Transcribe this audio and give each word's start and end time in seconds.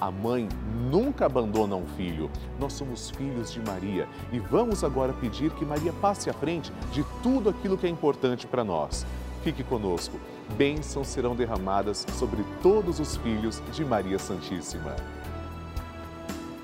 A 0.00 0.10
mãe 0.10 0.48
nunca 0.90 1.26
abandona 1.26 1.76
um 1.76 1.86
filho. 1.86 2.30
Nós 2.58 2.72
somos 2.72 3.10
filhos 3.10 3.52
de 3.52 3.60
Maria 3.60 4.08
e 4.32 4.38
vamos 4.38 4.82
agora 4.82 5.12
pedir 5.12 5.50
que 5.50 5.64
Maria 5.64 5.92
passe 5.92 6.30
à 6.30 6.32
frente 6.32 6.72
de 6.90 7.04
tudo 7.22 7.50
aquilo 7.50 7.76
que 7.76 7.86
é 7.86 7.90
importante 7.90 8.46
para 8.46 8.64
nós. 8.64 9.04
Fique 9.44 9.62
conosco. 9.62 10.18
Bênçãos 10.56 11.06
serão 11.06 11.36
derramadas 11.36 12.06
sobre 12.18 12.42
todos 12.62 12.98
os 12.98 13.16
filhos 13.18 13.62
de 13.72 13.84
Maria 13.84 14.18
Santíssima. 14.18 14.96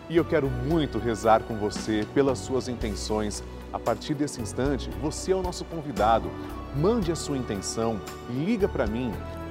E 0.09 0.16
eu 0.16 0.24
quero 0.24 0.48
muito 0.48 0.98
rezar 0.98 1.43
com 1.43 1.57
você 1.57 2.07
pelas 2.15 2.38
suas 2.38 2.68
intenções. 2.68 3.45
A 3.71 3.79
partir 3.79 4.15
desse 4.15 4.41
instante, 4.41 4.88
você 5.02 5.32
é 5.32 5.37
o 5.37 5.43
nosso 5.43 5.65
convidado. 5.66 6.30
Mande 6.74 7.12
a 7.12 7.16
sua 7.16 7.37
intenção, 7.37 8.01
liga 8.30 8.66
para 8.66 8.87
mim. 8.87 9.12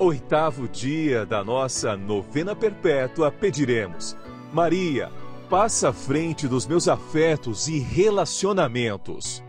oitavo 0.00 0.66
dia 0.66 1.26
da 1.26 1.44
nossa 1.44 1.94
novena 1.94 2.56
perpétua, 2.56 3.30
pediremos: 3.30 4.16
Maria, 4.50 5.12
passa 5.50 5.90
à 5.90 5.92
frente 5.92 6.48
dos 6.48 6.66
meus 6.66 6.88
afetos 6.88 7.68
e 7.68 7.78
relacionamentos. 7.78 9.44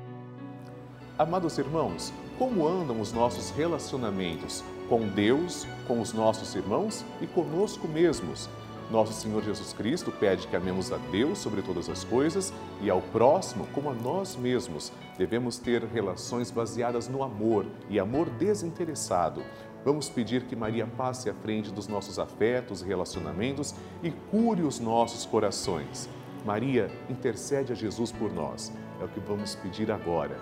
Amados 1.17 1.57
irmãos, 1.57 2.13
como 2.37 2.67
andam 2.67 2.99
os 2.99 3.13
nossos 3.13 3.49
relacionamentos 3.51 4.61
com 4.89 5.07
Deus, 5.07 5.65
com 5.87 6.01
os 6.01 6.11
nossos 6.11 6.53
irmãos 6.53 7.05
e 7.21 7.27
conosco 7.27 7.87
mesmos? 7.87 8.49
Nosso 8.91 9.13
Senhor 9.13 9.41
Jesus 9.41 9.71
Cristo 9.71 10.11
pede 10.11 10.47
que 10.47 10.55
amemos 10.55 10.91
a 10.91 10.97
Deus 10.97 11.39
sobre 11.39 11.61
todas 11.61 11.87
as 11.87 12.03
coisas 12.03 12.51
e 12.81 12.89
ao 12.89 13.01
próximo 13.01 13.65
como 13.67 13.89
a 13.89 13.93
nós 13.93 14.35
mesmos. 14.35 14.91
Devemos 15.17 15.57
ter 15.57 15.81
relações 15.85 16.51
baseadas 16.51 17.07
no 17.07 17.23
amor 17.23 17.65
e 17.89 17.97
amor 17.97 18.29
desinteressado. 18.31 19.41
Vamos 19.83 20.09
pedir 20.09 20.43
que 20.43 20.55
Maria 20.55 20.85
passe 20.85 21.29
à 21.29 21.33
frente 21.33 21.71
dos 21.71 21.87
nossos 21.87 22.19
afetos 22.19 22.81
e 22.81 22.85
relacionamentos 22.85 23.73
e 24.03 24.11
cure 24.11 24.61
os 24.61 24.79
nossos 24.79 25.25
corações. 25.25 26.07
Maria, 26.45 26.91
intercede 27.09 27.71
a 27.71 27.75
Jesus 27.75 28.11
por 28.11 28.31
nós. 28.31 28.71
É 28.99 29.03
o 29.03 29.07
que 29.07 29.19
vamos 29.19 29.55
pedir 29.55 29.91
agora. 29.91 30.39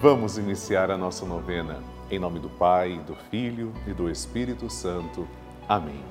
Vamos 0.00 0.38
iniciar 0.38 0.90
a 0.90 0.96
nossa 0.96 1.26
novena. 1.26 1.82
Em 2.10 2.18
nome 2.18 2.38
do 2.38 2.48
Pai, 2.50 2.98
do 3.06 3.14
Filho 3.30 3.72
e 3.86 3.92
do 3.92 4.10
Espírito 4.10 4.68
Santo. 4.70 5.28
Amém. 5.68 6.02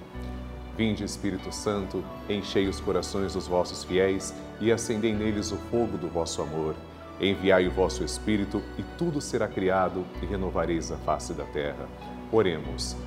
Vinde, 0.77 1.03
Espírito 1.03 1.51
Santo, 1.51 2.03
enchei 2.29 2.67
os 2.67 2.79
corações 2.79 3.33
dos 3.33 3.47
vossos 3.47 3.83
fiéis 3.83 4.33
e 4.59 4.71
acendei 4.71 5.13
neles 5.13 5.51
o 5.51 5.57
fogo 5.57 5.97
do 5.97 6.07
vosso 6.07 6.41
amor. 6.41 6.75
Enviai 7.21 7.67
o 7.67 7.71
vosso 7.71 8.03
Espírito 8.03 8.61
e 8.77 8.83
tudo 8.97 9.21
será 9.21 9.47
criado 9.47 10.03
e 10.21 10.25
renovareis 10.25 10.91
a 10.91 10.97
face 10.97 11.33
da 11.33 11.45
terra. 11.45 11.87
Oremos. 12.31 12.97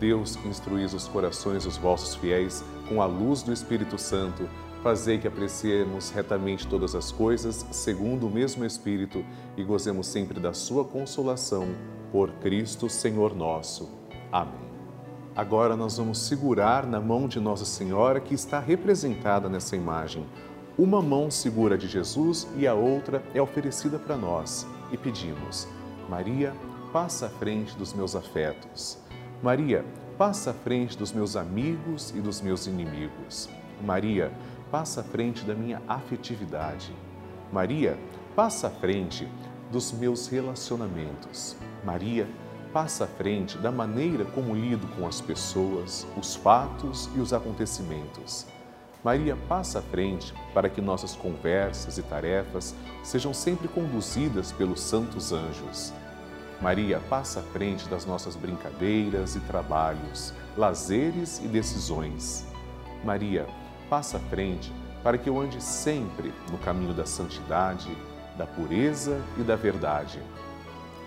Deus, 0.00 0.36
instruís 0.46 0.94
os 0.94 1.06
corações 1.06 1.64
dos 1.64 1.76
vossos 1.76 2.14
fiéis 2.14 2.64
com 2.88 3.02
a 3.02 3.06
luz 3.06 3.42
do 3.42 3.52
Espírito 3.52 3.98
Santo 3.98 4.48
Fazei 4.82 5.18
que 5.18 5.26
apreciemos 5.26 6.10
retamente 6.10 6.66
todas 6.66 6.94
as 6.94 7.10
coisas, 7.10 7.66
segundo 7.72 8.28
o 8.28 8.30
mesmo 8.30 8.64
Espírito, 8.64 9.24
e 9.56 9.64
gozemos 9.64 10.06
sempre 10.06 10.38
da 10.38 10.52
Sua 10.54 10.84
consolação. 10.84 11.66
Por 12.12 12.30
Cristo, 12.34 12.88
Senhor 12.88 13.34
nosso. 13.34 13.90
Amém. 14.30 14.68
Agora 15.34 15.76
nós 15.76 15.98
vamos 15.98 16.18
segurar 16.18 16.86
na 16.86 17.00
mão 17.00 17.26
de 17.26 17.40
Nossa 17.40 17.64
Senhora, 17.64 18.20
que 18.20 18.34
está 18.34 18.60
representada 18.60 19.48
nessa 19.48 19.74
imagem. 19.74 20.24
Uma 20.78 21.02
mão 21.02 21.28
segura 21.28 21.76
de 21.76 21.88
Jesus 21.88 22.46
e 22.56 22.64
a 22.64 22.72
outra 22.72 23.20
é 23.34 23.42
oferecida 23.42 23.98
para 23.98 24.16
nós. 24.16 24.64
E 24.92 24.96
pedimos: 24.96 25.66
Maria, 26.08 26.54
passa 26.92 27.26
à 27.26 27.28
frente 27.28 27.76
dos 27.76 27.92
meus 27.92 28.14
afetos. 28.14 28.96
Maria, 29.42 29.84
passa 30.16 30.52
à 30.52 30.54
frente 30.54 30.96
dos 30.96 31.10
meus 31.10 31.34
amigos 31.34 32.14
e 32.14 32.20
dos 32.20 32.40
meus 32.40 32.68
inimigos. 32.68 33.50
Maria, 33.84 34.30
passa 34.70 35.00
à 35.00 35.02
frente 35.02 35.44
da 35.44 35.52
minha 35.52 35.82
afetividade. 35.88 36.94
Maria, 37.52 37.98
passa 38.36 38.68
à 38.68 38.70
frente 38.70 39.26
dos 39.72 39.90
meus 39.90 40.28
relacionamentos. 40.28 41.56
Maria, 41.84 42.28
passa 42.72 43.02
à 43.02 43.08
frente 43.08 43.58
da 43.58 43.72
maneira 43.72 44.24
como 44.26 44.54
lido 44.54 44.86
com 44.94 45.08
as 45.08 45.20
pessoas, 45.20 46.06
os 46.16 46.36
fatos 46.36 47.10
e 47.16 47.18
os 47.18 47.32
acontecimentos. 47.32 48.46
Maria 49.04 49.36
passa 49.48 49.78
à 49.78 49.82
frente 49.82 50.34
para 50.52 50.68
que 50.68 50.80
nossas 50.80 51.14
conversas 51.14 51.98
e 51.98 52.02
tarefas 52.02 52.74
sejam 53.04 53.32
sempre 53.32 53.68
conduzidas 53.68 54.50
pelos 54.50 54.80
santos 54.80 55.32
anjos. 55.32 55.92
Maria 56.60 57.00
passa 57.08 57.38
à 57.38 57.42
frente 57.42 57.88
das 57.88 58.04
nossas 58.04 58.34
brincadeiras 58.34 59.36
e 59.36 59.40
trabalhos, 59.40 60.34
lazeres 60.56 61.38
e 61.38 61.46
decisões. 61.46 62.44
Maria 63.04 63.46
passa 63.88 64.16
à 64.16 64.20
frente 64.20 64.72
para 65.04 65.16
que 65.16 65.28
eu 65.28 65.40
ande 65.40 65.62
sempre 65.62 66.34
no 66.50 66.58
caminho 66.58 66.92
da 66.92 67.06
santidade, 67.06 67.96
da 68.36 68.46
pureza 68.46 69.22
e 69.38 69.42
da 69.42 69.54
verdade. 69.54 70.20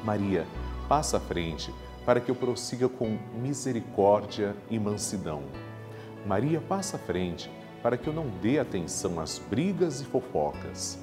Maria, 0.05 0.47
passa 0.87 1.17
à 1.17 1.19
frente 1.19 1.73
para 2.05 2.21
que 2.21 2.31
eu 2.31 2.35
prossiga 2.35 2.87
com 2.87 3.17
misericórdia 3.35 4.55
e 4.69 4.79
mansidão. 4.79 5.43
Maria 6.25 6.61
passa 6.61 6.95
à 6.95 6.99
frente 6.99 7.51
para 7.81 7.97
que 7.97 8.07
eu 8.07 8.13
não 8.13 8.27
dê 8.41 8.59
atenção 8.59 9.19
às 9.19 9.39
brigas 9.39 10.01
e 10.01 10.05
fofocas. 10.05 10.99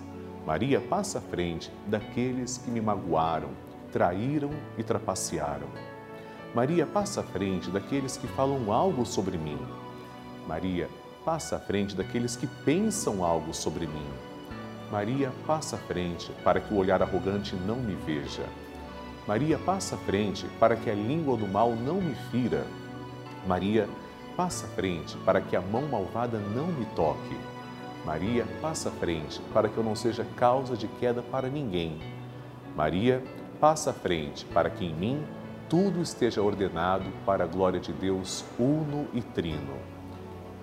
Maria 0.47 0.81
passa 0.81 1.19
à 1.19 1.21
frente 1.21 1.71
daqueles 1.87 2.59
que 2.59 2.71
me 2.71 2.81
magoaram, 2.81 3.51
traíram 3.93 4.51
e 4.77 4.83
trapacearam. 4.83 5.67
Maria 6.55 6.87
passa 6.87 7.21
à 7.21 7.25
frente 7.25 7.71
daqueles 7.71 8.17
que 8.17 8.27
falam 8.29 8.73
algo 8.73 9.05
sobre 9.05 9.37
mim. 9.37 9.59
Maria 10.47 10.89
passa 11.25 11.57
à 11.57 11.59
frente 11.59 11.95
daqueles 11.95 12.37
que 12.37 12.47
pensam 12.47 13.23
algo 13.23 13.53
sobre 13.53 13.87
mim. 13.87 14.09
Maria 14.91 15.31
passa 15.47 15.77
à 15.77 15.79
frente 15.79 16.33
para 16.43 16.61
que 16.61 16.73
o 16.73 16.79
olhar 16.79 17.03
arrogante 17.03 17.55
não 17.55 17.77
me 17.77 17.95
veja. 17.95 18.47
Maria 19.27 19.59
passa 19.59 19.97
à 19.97 19.99
frente 19.99 20.47
para 20.59 20.75
que 20.75 20.89
a 20.89 20.95
língua 20.95 21.37
do 21.37 21.47
mal 21.47 21.77
não 21.77 22.01
me 22.01 22.15
fira. 22.31 22.67
Maria 23.47 23.87
passa 23.87 24.08
à 24.39 24.49
frente 24.69 25.17
para 25.25 25.41
que 25.41 25.57
a 25.57 25.61
mão 25.61 25.83
malvada 25.89 26.39
não 26.39 26.69
me 26.69 26.87
toque. 26.95 27.37
Maria 28.07 28.47
passa 28.63 28.89
à 28.89 28.93
frente 28.93 29.41
para 29.53 29.69
que 29.69 29.77
eu 29.77 29.83
não 29.83 29.97
seja 29.97 30.25
causa 30.37 30.77
de 30.77 30.87
queda 30.87 31.21
para 31.21 31.49
ninguém. 31.49 31.99
Maria 32.77 33.21
passa 33.61 33.91
à 33.91 33.93
frente 33.93 34.45
para 34.45 34.71
que 34.71 34.85
em 34.85 34.95
mim 34.95 35.25
tudo 35.69 36.01
esteja 36.01 36.41
ordenado 36.41 37.11
para 37.27 37.43
a 37.43 37.47
glória 37.49 37.81
de 37.81 37.93
Deus 37.93 38.45
uno 38.57 39.09
e 39.13 39.21
trino. 39.21 39.75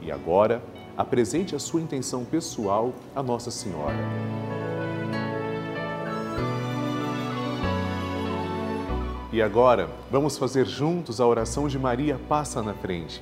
E 0.02 0.10
agora, 0.10 0.64
apresente 0.98 1.54
a 1.54 1.60
sua 1.60 1.82
intenção 1.82 2.24
pessoal 2.24 2.94
a 3.14 3.22
Nossa 3.22 3.52
Senhora. 3.52 3.98
E 9.34 9.42
agora, 9.42 9.90
vamos 10.10 10.38
fazer 10.38 10.66
juntos 10.66 11.20
a 11.20 11.28
oração 11.28 11.68
de 11.68 11.78
Maria 11.78 12.18
Passa 12.30 12.64
na 12.64 12.74
Frente. 12.74 13.22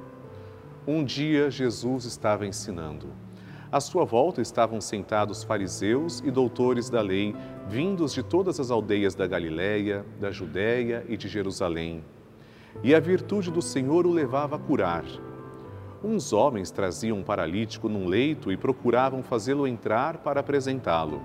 Um 0.87 1.03
dia 1.03 1.51
Jesus 1.51 2.05
estava 2.05 2.43
ensinando. 2.43 3.09
À 3.71 3.79
sua 3.79 4.03
volta 4.03 4.41
estavam 4.41 4.81
sentados 4.81 5.43
fariseus 5.43 6.21
e 6.25 6.31
doutores 6.31 6.89
da 6.89 7.01
lei, 7.01 7.35
vindos 7.69 8.11
de 8.11 8.23
todas 8.23 8.59
as 8.59 8.71
aldeias 8.71 9.13
da 9.13 9.27
Galiléia, 9.27 10.03
da 10.19 10.31
Judéia 10.31 11.05
e 11.07 11.15
de 11.15 11.27
Jerusalém. 11.27 12.03
E 12.83 12.95
a 12.95 12.99
virtude 12.99 13.51
do 13.51 13.61
Senhor 13.61 14.07
o 14.07 14.11
levava 14.11 14.55
a 14.55 14.59
curar. 14.59 15.05
Uns 16.03 16.33
homens 16.33 16.71
traziam 16.71 17.19
um 17.19 17.23
paralítico 17.23 17.87
num 17.87 18.07
leito 18.07 18.51
e 18.51 18.57
procuravam 18.57 19.21
fazê-lo 19.21 19.67
entrar 19.67 20.17
para 20.17 20.39
apresentá-lo. 20.39 21.21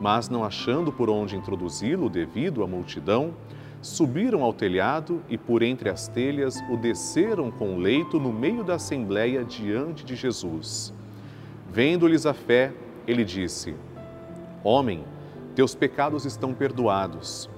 Mas, 0.00 0.28
não 0.28 0.42
achando 0.42 0.90
por 0.90 1.08
onde 1.08 1.36
introduzi-lo 1.36 2.10
devido 2.10 2.64
à 2.64 2.66
multidão, 2.66 3.34
subiram 3.82 4.42
ao 4.42 4.52
telhado 4.52 5.22
e, 5.28 5.38
por 5.38 5.62
entre 5.62 5.88
as 5.88 6.06
telhas, 6.06 6.56
o 6.70 6.76
desceram 6.76 7.50
com 7.50 7.74
o 7.74 7.78
leito 7.78 8.20
no 8.20 8.32
meio 8.32 8.62
da 8.62 8.74
assembleia 8.74 9.44
diante 9.44 10.04
de 10.04 10.14
Jesus. 10.14 10.92
Vendo-lhes 11.70 12.26
a 12.26 12.34
fé, 12.34 12.72
ele 13.06 13.24
disse: 13.24 13.74
Homem, 14.62 15.04
teus 15.54 15.74
pecados 15.74 16.24
estão 16.24 16.52
perdoados. 16.52 17.48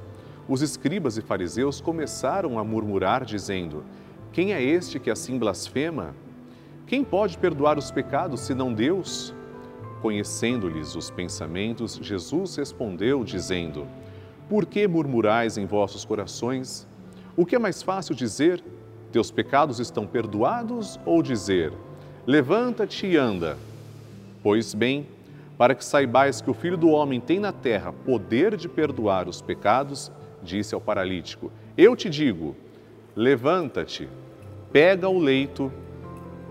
Os 0.48 0.62
escribas 0.62 1.16
e 1.16 1.22
fariseus 1.22 1.80
começaram 1.80 2.58
a 2.58 2.64
murmurar, 2.64 3.24
dizendo: 3.24 3.84
Quem 4.32 4.52
é 4.52 4.62
este 4.62 4.98
que 4.98 5.10
assim 5.10 5.38
blasfema? 5.38 6.14
Quem 6.86 7.02
pode 7.02 7.38
perdoar 7.38 7.78
os 7.78 7.90
pecados 7.90 8.40
senão 8.40 8.72
Deus? 8.72 9.34
Conhecendo-lhes 10.00 10.94
os 10.94 11.10
pensamentos, 11.10 11.98
Jesus 12.02 12.56
respondeu, 12.56 13.24
dizendo: 13.24 13.86
Por 14.48 14.66
que 14.66 14.86
murmurais 14.86 15.56
em 15.56 15.66
vossos 15.66 16.04
corações? 16.04 16.86
O 17.36 17.46
que 17.46 17.56
é 17.56 17.58
mais 17.58 17.82
fácil 17.82 18.14
dizer: 18.14 18.62
Teus 19.10 19.30
pecados 19.30 19.78
estão 19.78 20.06
perdoados? 20.06 20.98
Ou 21.06 21.22
dizer: 21.22 21.72
Levanta-te 22.26 23.06
e 23.06 23.16
anda? 23.16 23.56
Pois 24.42 24.74
bem, 24.74 25.06
para 25.56 25.74
que 25.74 25.84
saibais 25.84 26.40
que 26.40 26.50
o 26.50 26.54
Filho 26.54 26.76
do 26.76 26.88
Homem 26.88 27.20
tem 27.20 27.38
na 27.38 27.52
terra 27.52 27.92
poder 27.92 28.56
de 28.56 28.68
perdoar 28.68 29.28
os 29.28 29.40
pecados, 29.40 30.10
disse 30.42 30.74
ao 30.74 30.80
paralítico: 30.80 31.50
Eu 31.76 31.94
te 31.94 32.10
digo, 32.10 32.56
levanta-te, 33.14 34.08
pega 34.72 35.08
o 35.08 35.18
leito 35.18 35.72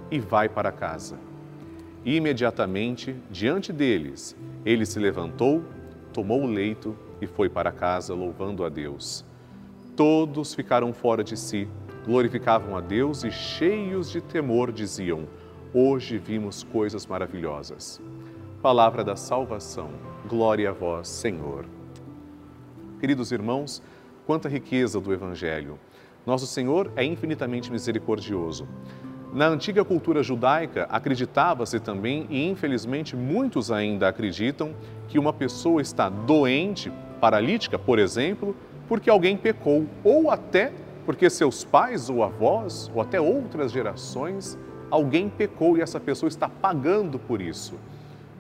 e 0.10 0.20
vai 0.20 0.48
para 0.48 0.72
casa. 0.72 1.18
E 2.04 2.16
imediatamente, 2.16 3.16
diante 3.30 3.72
deles, 3.72 4.36
ele 4.66 4.86
se 4.86 5.00
levantou, 5.00 5.64
tomou 6.12 6.42
o 6.42 6.48
leito 6.48 6.96
e 7.22 7.28
foi 7.28 7.48
para 7.48 7.72
casa, 7.72 8.14
louvando 8.14 8.66
a 8.66 8.70
Deus. 8.70 9.24
Todos 9.96 10.54
ficaram 10.54 10.92
fora 10.92 11.24
de 11.24 11.38
si, 11.38 11.68
glorificavam 12.06 12.76
a 12.76 12.82
Deus 12.82 13.24
e, 13.24 13.32
cheios 13.32 14.10
de 14.10 14.20
temor, 14.20 14.72
diziam: 14.72 15.28
Hoje 15.74 16.18
vimos 16.18 16.64
coisas 16.64 17.06
maravilhosas. 17.06 18.02
Palavra 18.62 19.04
da 19.04 19.16
salvação. 19.16 19.92
Glória 20.28 20.70
a 20.70 20.74
vós, 20.74 21.08
Senhor. 21.08 21.66
Queridos 23.00 23.32
irmãos, 23.32 23.82
quanta 24.26 24.50
riqueza 24.50 25.00
do 25.00 25.14
Evangelho. 25.14 25.80
Nosso 26.26 26.46
Senhor 26.46 26.92
é 26.96 27.04
infinitamente 27.04 27.72
misericordioso. 27.72 28.68
Na 29.34 29.48
antiga 29.48 29.86
cultura 29.86 30.22
judaica, 30.22 30.84
acreditava-se 30.92 31.80
também, 31.80 32.28
e 32.30 32.50
infelizmente 32.50 33.16
muitos 33.16 33.72
ainda 33.72 34.10
acreditam, 34.10 34.76
que 35.08 35.18
uma 35.18 35.32
pessoa 35.32 35.82
está 35.82 36.10
doente, 36.10 36.92
paralítica, 37.22 37.78
por 37.78 38.00
exemplo, 38.00 38.56
porque 38.88 39.10
alguém 39.10 39.38
pecou, 39.38 39.86
ou 40.04 40.32
até 40.32 40.74
porque 41.06 41.30
seus 41.30 41.64
pais 41.64 42.10
ou 42.10 42.24
avós, 42.24 42.92
ou 42.94 43.02
até 43.02 43.22
outras 43.22 43.72
gerações, 43.72 44.58
alguém 44.90 45.30
pecou 45.30 45.78
e 45.78 45.82
essa 45.82 46.00
pessoa 46.00 46.28
está 46.28 46.50
pagando 46.50 47.18
por 47.18 47.42
isso. 47.42 47.76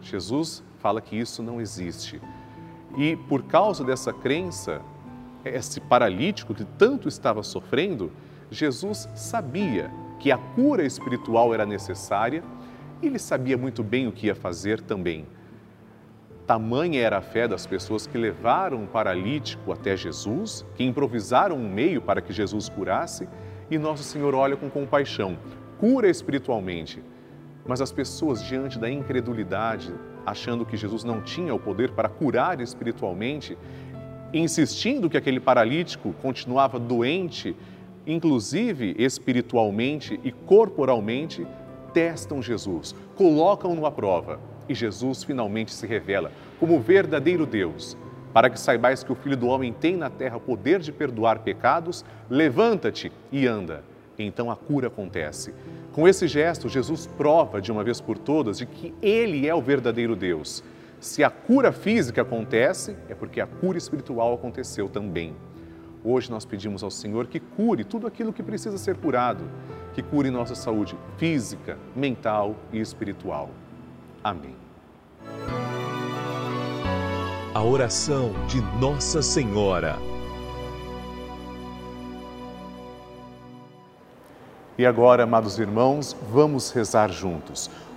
Jesus 0.02 0.64
fala 0.80 1.00
que 1.00 1.16
isso 1.16 1.42
não 1.42 1.62
existe. 1.62 2.20
E 2.98 3.16
por 3.16 3.44
causa 3.44 3.84
dessa 3.84 4.12
crença, 4.12 4.82
esse 5.46 5.80
paralítico 5.80 6.54
que 6.54 6.66
tanto 6.66 7.08
estava 7.08 7.44
sofrendo, 7.44 8.12
Jesus 8.50 9.08
sabia 9.16 9.90
que 10.20 10.32
a 10.32 10.38
cura 10.38 10.84
espiritual 10.84 11.54
era 11.54 11.66
necessária, 11.66 12.44
e 13.02 13.08
ele 13.08 13.18
sabia 13.18 13.58
muito 13.58 13.82
bem 13.84 14.08
o 14.08 14.12
que 14.12 14.28
ia 14.28 14.36
fazer 14.36 14.82
também. 14.82 15.26
Tamanha 16.52 17.00
era 17.00 17.20
a 17.20 17.22
fé 17.22 17.48
das 17.48 17.66
pessoas 17.66 18.06
que 18.06 18.18
levaram 18.18 18.84
um 18.84 18.86
paralítico 18.86 19.72
até 19.72 19.96
Jesus, 19.96 20.66
que 20.76 20.84
improvisaram 20.84 21.56
um 21.56 21.70
meio 21.70 22.02
para 22.02 22.20
que 22.20 22.34
Jesus 22.34 22.68
curasse, 22.68 23.26
e 23.70 23.78
Nosso 23.78 24.04
Senhor 24.04 24.36
olha 24.36 24.58
com 24.58 24.70
compaixão, 24.70 25.38
cura 25.80 26.10
espiritualmente. 26.10 27.02
Mas 27.66 27.80
as 27.80 27.90
pessoas, 27.94 28.44
diante 28.44 28.78
da 28.78 28.92
incredulidade 28.92 29.94
achando 30.26 30.66
que 30.66 30.76
Jesus 30.76 31.06
não 31.06 31.22
tinha 31.22 31.56
o 31.56 31.60
poder 31.60 31.92
para 31.92 32.10
curar 32.10 32.60
espiritualmente, 32.60 33.58
insistindo 34.34 35.10
que 35.10 35.16
aquele 35.16 35.40
paralítico 35.40 36.14
continuava 36.22 36.78
doente, 36.78 37.56
inclusive 38.06 38.94
espiritualmente 39.00 40.20
e 40.22 40.34
corporalmente, 40.34 41.48
testam 41.94 42.42
Jesus, 42.42 42.94
colocam-no 43.16 43.86
à 43.86 43.92
prova 43.92 44.51
e 44.68 44.74
Jesus 44.74 45.24
finalmente 45.24 45.74
se 45.74 45.86
revela 45.86 46.32
como 46.60 46.80
verdadeiro 46.80 47.46
Deus. 47.46 47.98
Para 48.34 48.50
que 48.50 48.60
saibais 48.60 49.04
que 49.04 49.12
o 49.12 49.16
Filho 49.16 49.36
do 49.36 49.48
Homem 49.48 49.74
tem 49.74 49.98
na 49.98 50.10
terra 50.10 50.38
o 50.38 50.42
poder 50.42 50.80
de 50.80 50.92
perdoar 50.92 51.40
pecados, 51.40 52.06
levanta-te 52.30 53.12
e 53.32 53.46
anda. 53.46 53.84
Então 54.18 54.50
a 54.50 54.56
cura 54.56 54.88
acontece. 54.88 55.54
Com 55.92 56.08
esse 56.08 56.28
gesto, 56.28 56.70
Jesus 56.70 57.06
prova 57.06 57.62
de 57.62 57.72
uma 57.72 57.84
vez 57.84 58.00
por 58.00 58.18
todas 58.18 58.58
de 58.58 58.66
que 58.66 58.94
Ele 59.02 59.48
é 59.48 59.54
o 59.54 59.62
verdadeiro 59.62 60.16
Deus. 60.16 60.64
Se 61.00 61.24
a 61.24 61.30
cura 61.30 61.72
física 61.72 62.22
acontece, 62.22 62.96
é 63.10 63.16
porque 63.16 63.42
a 63.42 63.48
cura 63.48 63.78
espiritual 63.78 64.34
aconteceu 64.34 64.88
também. 64.88 65.36
Hoje 66.04 66.32
nós 66.32 66.46
pedimos 66.46 66.84
ao 66.84 66.92
Senhor 66.92 67.28
que 67.28 67.40
cure 67.40 67.84
tudo 67.84 68.08
aquilo 68.08 68.32
que 68.32 68.42
precisa 68.42 68.78
ser 68.78 68.96
curado, 68.96 69.44
que 69.94 70.02
cure 70.02 70.32
nossa 70.32 70.56
saúde 70.56 70.96
física, 71.18 71.78
mental 71.96 72.56
e 72.72 72.80
espiritual. 72.80 73.50
Amém. 74.24 74.56
A 77.56 77.64
oração 77.64 78.32
de 78.48 78.62
Nossa 78.80 79.22
Senhora. 79.22 79.98
E 84.78 84.86
agora, 84.86 85.24
amados 85.24 85.58
irmãos, 85.58 86.16
vamos 86.32 86.72
rezar 86.72 87.12
juntos. 87.12 87.70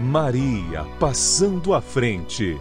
Maria 0.00 0.86
passando 0.98 1.74
à 1.74 1.82
frente. 1.82 2.58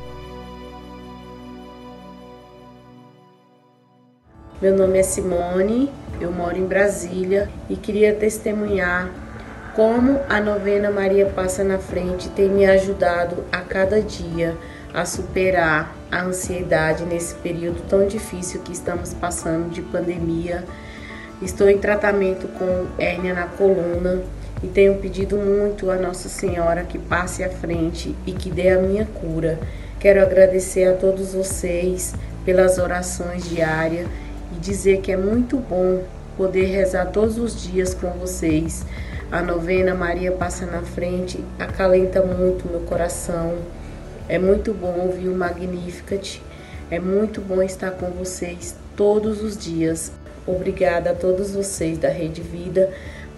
Meu 4.61 4.75
nome 4.75 4.99
é 4.99 5.03
Simone, 5.03 5.89
eu 6.19 6.33
moro 6.33 6.57
em 6.57 6.65
Brasília 6.65 7.49
e 7.69 7.77
queria 7.77 8.13
testemunhar 8.13 9.09
como 9.73 10.19
a 10.27 10.41
novena 10.41 10.91
Maria 10.91 11.27
Passa 11.27 11.63
na 11.63 11.79
Frente 11.79 12.27
tem 12.27 12.49
me 12.49 12.65
ajudado 12.65 13.45
a 13.53 13.59
cada 13.61 14.01
dia 14.01 14.57
a 14.93 15.05
superar 15.05 15.95
a 16.11 16.23
ansiedade 16.23 17.05
nesse 17.05 17.35
período 17.35 17.81
tão 17.87 18.05
difícil 18.05 18.59
que 18.63 18.73
estamos 18.73 19.13
passando 19.13 19.69
de 19.69 19.81
pandemia. 19.81 20.65
Estou 21.41 21.69
em 21.69 21.77
tratamento 21.77 22.49
com 22.49 22.87
hérnia 23.01 23.33
na 23.33 23.45
coluna 23.45 24.21
e 24.61 24.67
tenho 24.67 24.95
pedido 24.95 25.37
muito 25.37 25.89
a 25.89 25.95
Nossa 25.95 26.27
Senhora 26.27 26.83
que 26.83 26.97
passe 26.97 27.43
à 27.43 27.49
frente 27.49 28.15
e 28.25 28.33
que 28.33 28.49
dê 28.49 28.69
a 28.69 28.79
minha 28.79 29.05
cura. 29.05 29.59
Quero 29.99 30.21
agradecer 30.21 30.85
a 30.85 30.93
todos 30.93 31.33
vocês 31.33 32.13
pelas 32.45 32.77
orações 32.77 33.49
diárias 33.49 34.07
e 34.55 34.59
dizer 34.59 35.01
que 35.01 35.11
é 35.11 35.17
muito 35.17 35.57
bom 35.57 36.03
poder 36.35 36.65
rezar 36.65 37.05
todos 37.07 37.37
os 37.37 37.61
dias 37.61 37.93
com 37.93 38.09
vocês. 38.11 38.85
A 39.31 39.41
novena 39.41 39.93
Maria 39.93 40.31
passa 40.31 40.65
na 40.65 40.81
frente, 40.81 41.43
acalenta 41.57 42.21
muito 42.21 42.67
meu 42.67 42.81
coração. 42.81 43.57
É 44.27 44.39
muito 44.39 44.73
bom 44.73 44.99
ouvir 44.99 45.27
o 45.27 45.35
Magnificat. 45.35 46.41
É 46.91 46.99
muito 46.99 47.39
bom 47.39 47.61
estar 47.61 47.91
com 47.91 48.07
vocês 48.07 48.75
todos 48.95 49.43
os 49.43 49.57
dias. 49.57 50.11
Obrigada 50.47 51.11
a 51.11 51.13
todos 51.13 51.51
vocês 51.51 51.97
da 51.97 52.09
Rede 52.09 52.41
Vida 52.41 52.89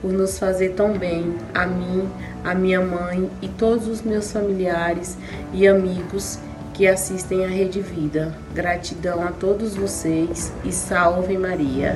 por 0.02 0.12
nos 0.12 0.40
fazer 0.40 0.70
tão 0.70 0.98
bem, 0.98 1.36
a 1.54 1.66
mim, 1.66 2.10
a 2.44 2.56
minha 2.56 2.82
mãe 2.82 3.30
e 3.42 3.48
todos 3.48 3.88
os 3.88 4.02
meus 4.02 4.32
familiares 4.32 5.18
e 5.54 5.68
amigos 5.68 6.40
que 6.74 6.88
assistem 6.88 7.46
à 7.46 7.48
Rede 7.48 7.82
Vida. 7.82 8.36
Gratidão 8.54 9.22
a 9.24 9.32
todos 9.32 9.76
vocês 9.76 10.52
e 10.66 10.72
salve 10.72 11.38
Maria. 11.38 11.96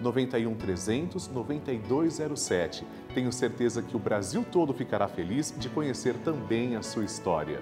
91 0.00 0.54
300 0.54 1.28
9207. 1.28 2.86
Tenho 3.14 3.32
certeza 3.32 3.82
que 3.82 3.96
o 3.96 3.98
Brasil 3.98 4.44
todo 4.50 4.74
ficará 4.74 5.08
feliz 5.08 5.54
de 5.56 5.68
conhecer 5.68 6.14
também 6.18 6.76
a 6.76 6.82
sua 6.82 7.04
história. 7.04 7.60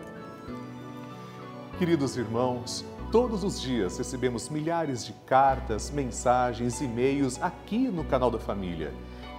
Queridos 1.78 2.16
irmãos, 2.16 2.84
todos 3.10 3.42
os 3.44 3.60
dias 3.60 3.98
recebemos 3.98 4.48
milhares 4.48 5.04
de 5.04 5.12
cartas, 5.26 5.90
mensagens, 5.90 6.80
e-mails 6.80 7.40
aqui 7.42 7.88
no 7.88 8.04
canal 8.04 8.30
da 8.30 8.38
família. 8.38 8.92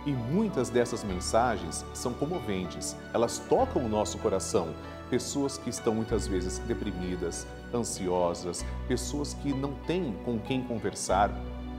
E 0.05 0.11
muitas 0.11 0.69
dessas 0.69 1.03
mensagens 1.03 1.83
são 1.93 2.13
comoventes, 2.13 2.95
elas 3.13 3.39
tocam 3.39 3.83
o 3.83 3.89
nosso 3.89 4.19
coração. 4.19 4.67
Pessoas 5.09 5.57
que 5.57 5.69
estão 5.69 5.95
muitas 5.95 6.27
vezes 6.27 6.59
deprimidas, 6.59 7.47
ansiosas, 7.73 8.63
pessoas 8.87 9.33
que 9.33 9.53
não 9.53 9.73
têm 9.87 10.15
com 10.23 10.39
quem 10.39 10.63
conversar, 10.63 11.31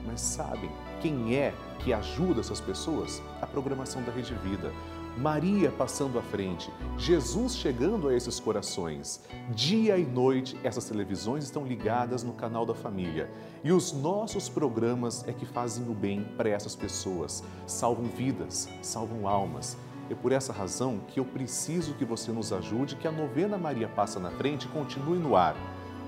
Mas 0.07 0.21
sabem 0.21 0.71
quem 1.01 1.37
é 1.37 1.55
que 1.81 1.93
ajuda 1.93 2.41
essas 2.41 2.61
pessoas? 2.61 3.23
A 3.41 3.47
programação 3.47 4.03
da 4.03 4.13
Rede 4.13 4.35
Vida. 4.35 4.73
Maria 5.17 5.73
passando 5.73 6.19
à 6.19 6.23
frente, 6.23 6.71
Jesus 6.99 7.57
chegando 7.57 8.09
a 8.09 8.15
esses 8.15 8.39
corações. 8.39 9.23
Dia 9.51 9.97
e 9.97 10.05
noite, 10.05 10.59
essas 10.63 10.85
televisões 10.85 11.45
estão 11.45 11.67
ligadas 11.67 12.23
no 12.23 12.35
canal 12.35 12.67
da 12.67 12.75
família. 12.75 13.31
E 13.65 13.73
os 13.73 13.95
nossos 13.95 14.51
programas 14.51 15.27
é 15.27 15.33
que 15.33 15.47
fazem 15.47 15.89
o 15.89 15.95
bem 15.95 16.23
para 16.37 16.51
essas 16.51 16.77
pessoas, 16.77 17.43
salvam 17.67 18.05
vidas, 18.05 18.69
salvam 18.83 19.27
almas. 19.27 19.79
É 20.11 20.15
por 20.15 20.33
essa 20.33 20.53
razão 20.53 21.01
que 21.09 21.19
eu 21.19 21.25
preciso 21.25 21.95
que 21.95 22.05
você 22.05 22.31
nos 22.31 22.53
ajude, 22.53 22.97
que 22.97 23.09
a 23.09 23.13
novena 23.13 23.57
Maria 23.57 23.89
Passa 23.89 24.21
na 24.21 24.31
Frente 24.31 24.69
continue 24.69 25.19
no 25.19 25.35
ar. 25.35 25.57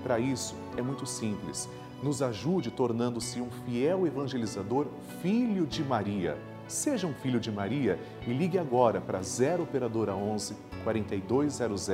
Para 0.02 0.20
isso, 0.20 0.54
é 0.76 0.82
muito 0.82 1.06
simples. 1.06 1.66
Nos 2.02 2.22
ajude 2.22 2.70
tornando-se 2.70 3.40
um 3.40 3.50
fiel 3.64 4.06
evangelizador, 4.06 4.86
filho 5.20 5.66
de 5.66 5.82
Maria 5.82 6.38
Seja 6.68 7.06
um 7.06 7.14
filho 7.14 7.40
de 7.40 7.50
Maria 7.50 7.98
e 8.26 8.32
ligue 8.32 8.58
agora 8.58 9.00
para 9.00 9.22
0 9.22 9.62
Operadora 9.62 10.14
11 10.14 10.54
4200 10.84 11.88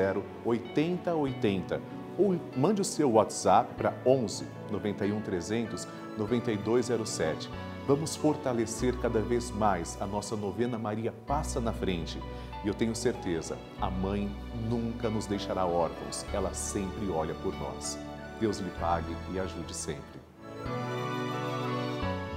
8080 0.44 1.80
ou 2.18 2.37
mande 2.56 2.80
o 2.80 2.84
seu 2.84 3.12
WhatsApp 3.12 3.73
para 3.75 3.94
11 4.04 4.46
91 4.70 5.20
300 5.20 5.88
9207. 6.18 7.50
Vamos 7.87 8.16
fortalecer 8.16 8.96
cada 8.99 9.20
vez 9.20 9.50
mais 9.50 10.00
a 10.00 10.06
nossa 10.06 10.34
novena 10.34 10.78
Maria 10.78 11.12
Passa 11.26 11.61
na 11.61 11.73
Frente. 11.73 12.20
E 12.64 12.68
eu 12.68 12.75
tenho 12.75 12.94
certeza, 12.94 13.58
a 13.80 13.90
mãe 13.90 14.30
nunca 14.68 15.11
nos 15.11 15.26
deixará 15.26 15.66
órfãos, 15.66 16.25
ela 16.32 16.54
sempre 16.54 17.11
olha 17.11 17.34
por 17.34 17.54
nós. 17.58 17.99
Deus 18.40 18.58
lhe 18.58 18.70
pague 18.80 19.14
e 19.32 19.38
ajude 19.38 19.74
sempre. 19.74 20.20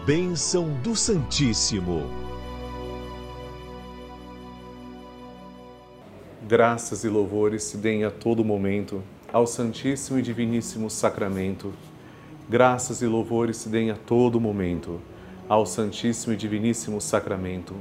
Bênção 0.05 0.69
do 0.81 0.95
Santíssimo. 0.95 2.03
Graças 6.47 7.03
e 7.03 7.09
louvores 7.09 7.63
se 7.63 7.75
deem 7.75 8.05
a 8.05 8.11
todo 8.11 8.45
momento 8.45 9.03
ao 9.33 9.45
Santíssimo 9.45 10.17
e 10.17 10.21
Diviníssimo 10.21 10.89
Sacramento. 10.89 11.73
Graças 12.49 13.01
e 13.01 13.05
louvores 13.05 13.57
se 13.57 13.67
deem 13.67 13.91
a 13.91 13.95
todo 13.95 14.39
momento 14.39 15.01
ao 15.49 15.65
Santíssimo 15.65 16.33
e 16.33 16.37
Diviníssimo 16.37 17.01
Sacramento. 17.01 17.75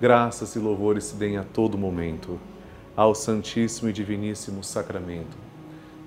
Graças 0.00 0.56
e 0.56 0.58
louvores 0.58 1.04
se 1.04 1.14
deem 1.14 1.36
a 1.36 1.44
todo 1.44 1.78
momento 1.78 2.40
ao 2.96 3.14
Santíssimo 3.14 3.88
e 3.88 3.92
Diviníssimo 3.92 4.64
Sacramento. 4.64 5.51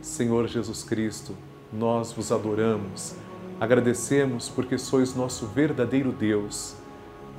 Senhor 0.05 0.47
Jesus 0.47 0.83
Cristo, 0.83 1.35
nós 1.73 2.11
vos 2.13 2.31
adoramos, 2.31 3.15
agradecemos 3.59 4.47
porque 4.47 4.77
sois 4.77 5.15
nosso 5.15 5.47
verdadeiro 5.47 6.11
Deus, 6.11 6.75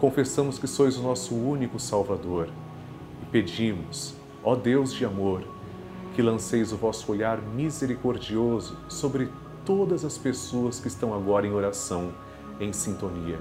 confessamos 0.00 0.58
que 0.58 0.66
sois 0.66 0.99
o 0.99 1.02
nosso 1.02 1.32
único 1.32 1.78
Salvador 1.78 2.49
e 3.23 3.26
pedimos 3.26 4.16
Ó 4.42 4.56
Deus 4.56 4.92
de 4.92 5.04
amor, 5.04 5.44
que 6.16 6.20
lanceis 6.20 6.73
o 6.73 6.76
vosso 6.76 7.12
olhar 7.12 7.40
misericordioso 7.40 8.76
sobre 8.88 9.28
todas 9.64 10.04
as 10.04 10.18
pessoas 10.18 10.80
que 10.80 10.88
estão 10.88 11.14
agora 11.14 11.46
em 11.46 11.52
oração, 11.52 12.12
em 12.58 12.73
sintonia. 12.73 13.38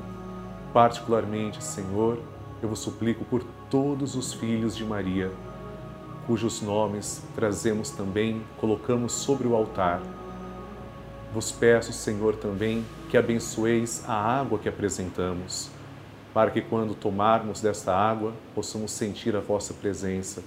Particularmente, 0.71 1.63
Senhor, 1.63 2.19
eu 2.61 2.69
vos 2.69 2.77
suplico 2.77 3.25
por 3.25 3.43
todos 3.71 4.15
os 4.15 4.35
filhos 4.35 4.75
de 4.75 4.85
Maria, 4.85 5.31
cujos 6.27 6.61
nomes 6.61 7.21
trazemos 7.35 7.89
também, 7.89 8.41
colocamos 8.57 9.13
sobre 9.13 9.47
o 9.47 9.55
altar. 9.55 10.01
Vos 11.33 11.51
peço, 11.51 11.91
Senhor, 11.93 12.35
também 12.35 12.85
que 13.09 13.17
abençoeis 13.17 14.03
a 14.07 14.13
água 14.13 14.59
que 14.59 14.69
apresentamos, 14.69 15.69
para 16.33 16.51
que 16.51 16.61
quando 16.61 16.95
tomarmos 16.95 17.61
desta 17.61 17.95
água 17.95 18.33
possamos 18.53 18.91
sentir 18.91 19.35
a 19.35 19.39
vossa 19.39 19.73
presença 19.73 20.41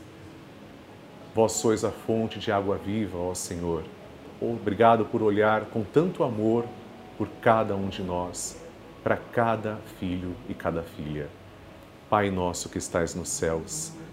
Vós 1.39 1.53
sois 1.53 1.85
a 1.85 1.91
fonte 1.93 2.41
de 2.41 2.51
água 2.51 2.77
viva, 2.77 3.17
ó 3.17 3.33
Senhor. 3.33 3.85
Obrigado 4.41 5.05
por 5.05 5.23
olhar 5.23 5.67
com 5.67 5.85
tanto 5.85 6.25
amor 6.25 6.65
por 7.17 7.29
cada 7.41 7.77
um 7.77 7.89
de 7.89 8.03
nós, 8.03 8.61
para 9.05 9.17
cada 9.17 9.77
filho 10.01 10.35
e 10.49 10.55
cada 10.55 10.83
filha. 10.83 11.29
Pai 12.11 12.29
nosso 12.29 12.69
que 12.69 12.79
estais 12.79 13.15
nos 13.15 13.29
céus, 13.29 13.93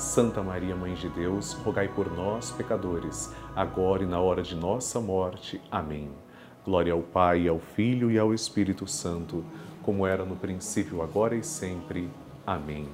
Santa 0.00 0.42
Maria, 0.42 0.74
Mãe 0.74 0.94
de 0.94 1.10
Deus, 1.10 1.52
rogai 1.52 1.86
por 1.86 2.10
nós, 2.10 2.50
pecadores, 2.50 3.34
agora 3.54 4.02
e 4.02 4.06
na 4.06 4.18
hora 4.18 4.42
de 4.42 4.56
nossa 4.56 4.98
morte. 4.98 5.60
Amém. 5.70 6.10
Glória 6.64 6.94
ao 6.94 7.02
Pai, 7.02 7.46
ao 7.46 7.58
Filho 7.58 8.10
e 8.10 8.18
ao 8.18 8.32
Espírito 8.32 8.86
Santo, 8.86 9.44
como 9.82 10.06
era 10.06 10.24
no 10.24 10.36
princípio, 10.36 11.02
agora 11.02 11.36
e 11.36 11.44
sempre. 11.44 12.10
Amém. 12.46 12.88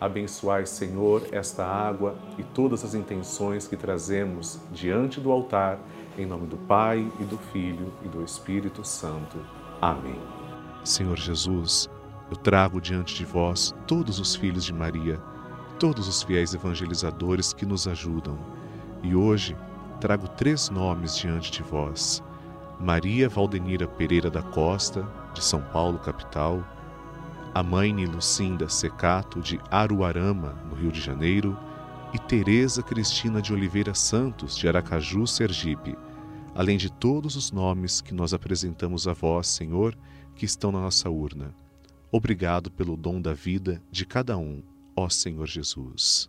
Abençoai, 0.00 0.64
Senhor, 0.64 1.26
esta 1.32 1.66
água 1.66 2.14
e 2.38 2.44
todas 2.44 2.84
as 2.84 2.94
intenções 2.94 3.66
que 3.66 3.76
trazemos 3.76 4.60
diante 4.70 5.20
do 5.20 5.32
altar, 5.32 5.80
em 6.16 6.24
nome 6.24 6.46
do 6.46 6.56
Pai 6.56 7.10
e 7.18 7.24
do 7.24 7.36
Filho 7.36 7.92
e 8.04 8.08
do 8.08 8.22
Espírito 8.22 8.84
Santo. 8.84 9.38
Amém. 9.82 10.20
Senhor 10.84 11.16
Jesus, 11.16 11.90
eu 12.30 12.36
trago 12.36 12.80
diante 12.80 13.14
de 13.16 13.24
vós 13.24 13.74
todos 13.88 14.20
os 14.20 14.36
filhos 14.36 14.64
de 14.64 14.72
Maria, 14.72 15.20
todos 15.84 16.08
os 16.08 16.22
fiéis 16.22 16.54
evangelizadores 16.54 17.52
que 17.52 17.66
nos 17.66 17.86
ajudam. 17.86 18.38
E 19.02 19.14
hoje 19.14 19.54
trago 20.00 20.26
três 20.28 20.70
nomes 20.70 21.14
diante 21.14 21.50
de 21.50 21.62
vós: 21.62 22.22
Maria 22.80 23.28
Valdenira 23.28 23.86
Pereira 23.86 24.30
da 24.30 24.40
Costa, 24.40 25.06
de 25.34 25.44
São 25.44 25.60
Paulo, 25.60 25.98
capital. 25.98 26.64
A 27.52 27.62
mãe 27.62 27.92
Lucinda 28.06 28.66
Secato 28.66 29.42
de 29.42 29.60
Aruarama, 29.70 30.54
no 30.70 30.74
Rio 30.74 30.90
de 30.90 31.02
Janeiro, 31.02 31.54
e 32.14 32.18
Teresa 32.18 32.82
Cristina 32.82 33.42
de 33.42 33.52
Oliveira 33.52 33.92
Santos 33.92 34.56
de 34.56 34.66
Aracaju, 34.66 35.26
Sergipe, 35.26 35.94
além 36.54 36.78
de 36.78 36.90
todos 36.90 37.36
os 37.36 37.52
nomes 37.52 38.00
que 38.00 38.14
nós 38.14 38.32
apresentamos 38.32 39.06
a 39.06 39.12
vós, 39.12 39.48
Senhor, 39.48 39.94
que 40.34 40.46
estão 40.46 40.72
na 40.72 40.80
nossa 40.80 41.10
urna. 41.10 41.54
Obrigado 42.10 42.70
pelo 42.70 42.96
dom 42.96 43.20
da 43.20 43.34
vida 43.34 43.82
de 43.90 44.06
cada 44.06 44.38
um, 44.38 44.62
ó 44.96 45.08
Senhor 45.08 45.46
Jesus. 45.46 46.28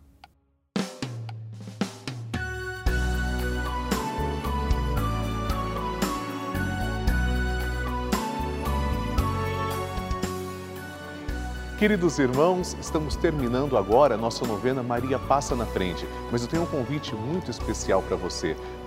Queridos 11.78 12.18
irmãos, 12.18 12.74
estamos 12.80 13.16
terminando 13.16 13.76
agora 13.76 14.14
a 14.14 14.16
nossa 14.16 14.46
novena 14.46 14.82
Maria 14.82 15.18
Passa 15.18 15.54
na 15.54 15.66
Frente, 15.66 16.06
mas 16.32 16.40
eu 16.40 16.48
tenho 16.48 16.62
um 16.62 16.66
convite 16.66 17.14
muito 17.14 17.50
especial 17.50 18.00
para 18.00 18.16
você. 18.16 18.56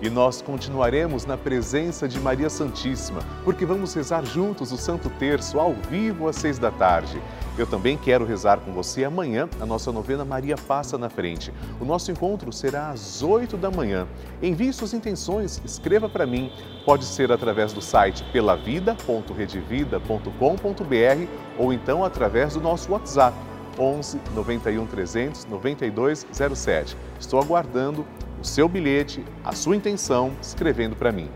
E 0.00 0.08
nós 0.08 0.40
continuaremos 0.40 1.26
na 1.26 1.36
presença 1.36 2.06
de 2.06 2.20
Maria 2.20 2.48
Santíssima, 2.48 3.18
porque 3.44 3.66
vamos 3.66 3.92
rezar 3.94 4.24
juntos 4.24 4.70
o 4.70 4.76
Santo 4.76 5.10
Terço 5.10 5.58
ao 5.58 5.74
vivo 5.74 6.28
às 6.28 6.36
seis 6.36 6.56
da 6.56 6.70
tarde. 6.70 7.20
Eu 7.58 7.66
também 7.66 7.96
quero 7.96 8.24
rezar 8.24 8.58
com 8.58 8.72
você 8.72 9.04
amanhã 9.04 9.48
a 9.60 9.66
nossa 9.66 9.90
novena 9.90 10.24
Maria 10.24 10.54
Passa 10.56 10.96
na 10.96 11.10
Frente. 11.10 11.52
O 11.80 11.84
nosso 11.84 12.12
encontro 12.12 12.52
será 12.52 12.90
às 12.90 13.24
oito 13.24 13.56
da 13.56 13.72
manhã. 13.72 14.06
Envie 14.40 14.72
suas 14.72 14.94
intenções, 14.94 15.60
escreva 15.64 16.08
para 16.08 16.24
mim. 16.24 16.52
Pode 16.86 17.04
ser 17.04 17.32
através 17.32 17.72
do 17.72 17.82
site 17.82 18.22
pelavida.redevida.com.br 18.32 21.28
ou 21.58 21.72
então 21.72 22.04
através 22.04 22.54
do 22.54 22.60
nosso 22.60 22.92
WhatsApp 22.92 23.36
11 23.76 24.20
91 24.34 24.86
300 24.86 25.46
9207. 25.46 26.96
Estou 27.18 27.40
aguardando 27.40 28.06
o 28.40 28.44
seu 28.44 28.68
bilhete, 28.68 29.24
a 29.44 29.52
sua 29.52 29.76
intenção, 29.76 30.32
escrevendo 30.40 30.96
para 30.96 31.12
mim. 31.12 31.28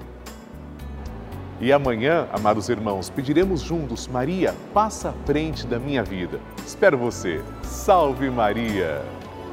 E 1.60 1.72
amanhã, 1.72 2.28
amados 2.32 2.68
irmãos, 2.68 3.08
pediremos 3.08 3.60
juntos: 3.60 4.08
Maria, 4.08 4.54
passa 4.74 5.10
à 5.10 5.12
frente 5.24 5.66
da 5.66 5.78
minha 5.78 6.02
vida. 6.02 6.40
Espero 6.66 6.98
você. 6.98 7.40
Salve 7.62 8.28
Maria! 8.30 9.02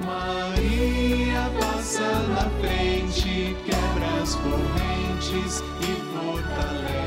Maria 0.03 1.51
passa 1.59 2.01
na 2.29 2.49
frente, 2.61 3.55
quebra 3.65 4.21
as 4.21 4.35
correntes 4.35 5.63
e 5.81 6.17
fortalece. 6.17 6.98